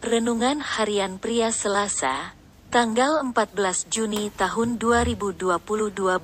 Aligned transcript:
Renungan 0.00 0.64
Harian 0.64 1.20
Pria 1.20 1.52
Selasa, 1.52 2.32
tanggal 2.72 3.20
14 3.20 3.84
Juni 3.92 4.32
tahun 4.32 4.80
2022 4.80 5.44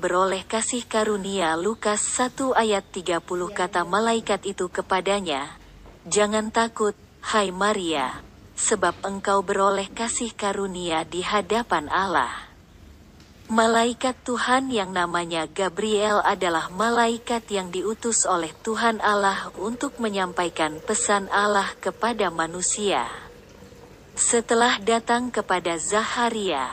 beroleh 0.01 0.49
kasih 0.49 0.81
karunia 0.89 1.61
Lukas 1.61 2.01
1 2.01 2.57
ayat 2.57 2.89
30 2.89 3.21
kata 3.53 3.85
malaikat 3.85 4.49
itu 4.49 4.73
kepadanya, 4.73 5.61
Jangan 6.09 6.49
takut, 6.49 6.97
hai 7.21 7.53
Maria, 7.53 8.25
sebab 8.57 8.97
engkau 9.05 9.45
beroleh 9.45 9.93
kasih 9.93 10.33
karunia 10.33 11.05
di 11.05 11.21
hadapan 11.21 11.93
Allah. 11.93 12.33
Malaikat 13.53 14.17
Tuhan 14.25 14.73
yang 14.73 14.97
namanya 14.97 15.45
Gabriel 15.53 16.25
adalah 16.25 16.73
malaikat 16.73 17.45
yang 17.53 17.69
diutus 17.69 18.25
oleh 18.25 18.57
Tuhan 18.65 19.05
Allah 19.05 19.53
untuk 19.61 20.01
menyampaikan 20.01 20.81
pesan 20.81 21.29
Allah 21.29 21.69
kepada 21.77 22.33
manusia. 22.33 23.26
Setelah 24.17 24.81
datang 24.81 25.29
kepada 25.29 25.77
Zaharia, 25.77 26.73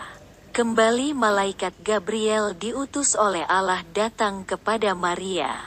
kembali 0.56 1.12
malaikat 1.12 1.76
Gabriel 1.84 2.56
diutus 2.56 3.20
oleh 3.20 3.44
Allah 3.44 3.84
datang 3.92 4.48
kepada 4.48 4.96
Maria. 4.96 5.60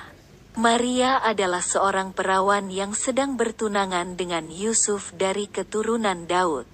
Maria 0.56 1.20
adalah 1.20 1.60
seorang 1.60 2.16
perawan 2.16 2.72
yang 2.72 2.96
sedang 2.96 3.36
bertunangan 3.36 4.16
dengan 4.16 4.48
Yusuf 4.48 5.12
dari 5.20 5.52
keturunan 5.52 6.24
Daud. 6.24 6.64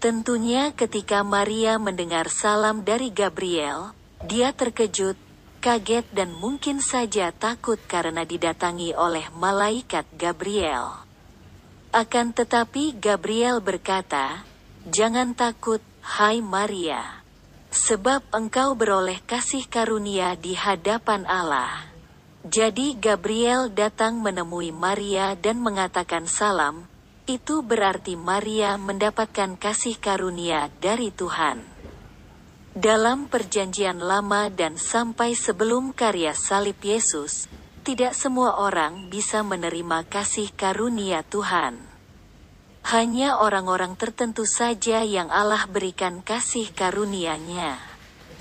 Tentunya 0.00 0.72
ketika 0.72 1.20
Maria 1.20 1.76
mendengar 1.76 2.32
salam 2.32 2.88
dari 2.88 3.12
Gabriel, 3.12 3.92
dia 4.24 4.56
terkejut, 4.56 5.20
kaget 5.60 6.08
dan 6.16 6.32
mungkin 6.32 6.80
saja 6.80 7.36
takut 7.36 7.76
karena 7.84 8.24
didatangi 8.24 8.96
oleh 8.96 9.28
malaikat 9.36 10.08
Gabriel. 10.16 11.05
Akan 11.96 12.36
tetapi 12.36 13.00
Gabriel 13.00 13.64
berkata, 13.64 14.44
Jangan 14.84 15.32
takut, 15.32 15.80
hai 16.04 16.44
Maria. 16.44 17.24
Sebab 17.72 18.36
engkau 18.36 18.76
beroleh 18.76 19.16
kasih 19.24 19.64
karunia 19.64 20.36
di 20.36 20.52
hadapan 20.52 21.24
Allah. 21.24 21.88
Jadi 22.44 23.00
Gabriel 23.00 23.72
datang 23.72 24.20
menemui 24.20 24.76
Maria 24.76 25.32
dan 25.40 25.56
mengatakan 25.64 26.28
salam, 26.28 26.84
itu 27.24 27.64
berarti 27.64 28.12
Maria 28.12 28.76
mendapatkan 28.76 29.56
kasih 29.56 29.96
karunia 29.96 30.68
dari 30.84 31.08
Tuhan. 31.08 31.64
Dalam 32.76 33.24
perjanjian 33.24 34.04
lama 34.04 34.52
dan 34.52 34.76
sampai 34.76 35.32
sebelum 35.32 35.96
karya 35.96 36.36
salib 36.36 36.76
Yesus, 36.76 37.48
tidak 37.86 38.18
semua 38.18 38.58
orang 38.58 39.06
bisa 39.06 39.46
menerima 39.46 40.10
kasih 40.10 40.50
karunia 40.58 41.22
Tuhan. 41.22 41.78
Hanya 42.82 43.38
orang-orang 43.38 43.94
tertentu 43.94 44.42
saja 44.42 45.06
yang 45.06 45.30
Allah 45.30 45.70
berikan 45.70 46.18
kasih 46.18 46.74
karunia-Nya. 46.74 47.78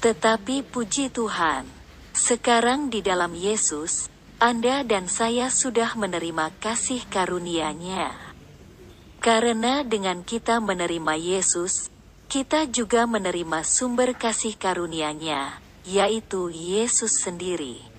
Tetapi 0.02 0.66
puji 0.66 1.14
Tuhan, 1.14 1.70
sekarang 2.18 2.90
di 2.90 3.06
dalam 3.06 3.38
Yesus, 3.38 4.10
Anda 4.42 4.82
dan 4.82 5.06
saya 5.06 5.54
sudah 5.54 5.94
menerima 5.94 6.50
kasih 6.58 7.06
karunia-Nya. 7.06 8.18
Karena 9.22 9.86
dengan 9.86 10.26
kita 10.26 10.58
menerima 10.58 11.14
Yesus, 11.22 11.94
kita 12.34 12.66
juga 12.66 13.06
menerima 13.06 13.62
sumber 13.62 14.18
kasih 14.18 14.58
karunia-Nya, 14.58 15.62
yaitu 15.86 16.50
Yesus 16.50 17.22
sendiri. 17.22 17.95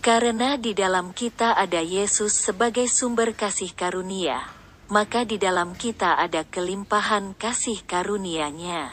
Karena 0.00 0.56
di 0.56 0.72
dalam 0.72 1.12
kita 1.12 1.52
ada 1.52 1.84
Yesus 1.84 2.32
sebagai 2.32 2.88
sumber 2.88 3.36
kasih 3.36 3.76
karunia, 3.76 4.40
maka 4.88 5.28
di 5.28 5.36
dalam 5.36 5.76
kita 5.76 6.16
ada 6.16 6.40
kelimpahan 6.40 7.36
kasih 7.36 7.84
karunia-Nya. 7.84 8.88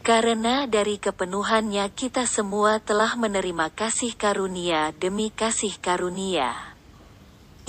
Karena 0.00 0.64
dari 0.64 0.96
kepenuhannya 0.96 1.84
kita 1.92 2.24
semua 2.24 2.80
telah 2.80 3.20
menerima 3.20 3.68
kasih 3.76 4.16
karunia 4.16 4.96
demi 4.96 5.28
kasih 5.28 5.76
karunia. 5.76 6.56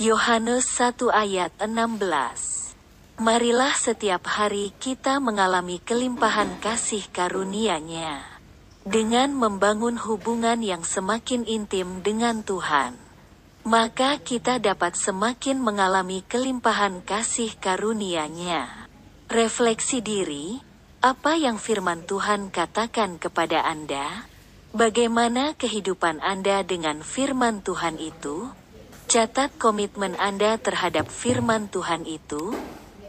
Yohanes 0.00 0.64
1 0.80 1.12
ayat 1.12 1.52
16 1.60 3.20
Marilah 3.20 3.76
setiap 3.76 4.24
hari 4.24 4.72
kita 4.80 5.20
mengalami 5.20 5.76
kelimpahan 5.76 6.56
kasih 6.64 7.04
karunia-Nya 7.12 8.39
dengan 8.88 9.36
membangun 9.36 10.00
hubungan 10.00 10.64
yang 10.64 10.80
semakin 10.88 11.44
intim 11.44 12.00
dengan 12.00 12.40
Tuhan, 12.40 12.96
maka 13.60 14.16
kita 14.16 14.56
dapat 14.56 14.96
semakin 14.96 15.60
mengalami 15.60 16.24
kelimpahan 16.24 17.04
kasih 17.04 17.52
karunia-Nya. 17.60 18.88
Refleksi 19.28 20.00
diri, 20.00 20.64
apa 21.04 21.36
yang 21.36 21.60
firman 21.60 22.08
Tuhan 22.08 22.48
katakan 22.48 23.20
kepada 23.20 23.68
Anda? 23.68 24.24
Bagaimana 24.72 25.52
kehidupan 25.58 26.24
Anda 26.24 26.64
dengan 26.64 27.04
firman 27.04 27.60
Tuhan 27.60 28.00
itu? 28.00 28.48
Catat 29.10 29.50
komitmen 29.58 30.14
Anda 30.16 30.56
terhadap 30.56 31.10
firman 31.10 31.68
Tuhan 31.68 32.06
itu. 32.06 32.54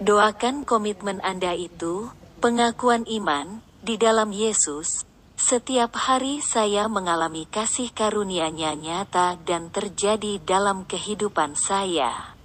Doakan 0.01 0.65
komitmen 0.65 1.21
Anda 1.21 1.53
itu, 1.53 2.09
pengakuan 2.41 3.05
iman, 3.05 3.61
di 3.85 4.01
dalam 4.01 4.33
Yesus, 4.33 5.05
setiap 5.41 5.97
hari 5.97 6.37
saya 6.37 6.85
mengalami 6.85 7.49
kasih 7.49 7.89
karunia-Nya 7.89 8.77
nyata 8.77 9.41
dan 9.41 9.73
terjadi 9.73 10.37
dalam 10.45 10.85
kehidupan 10.85 11.57
saya. 11.57 12.37